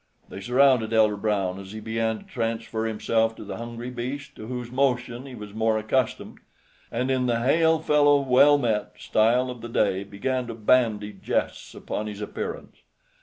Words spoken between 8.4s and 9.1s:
met"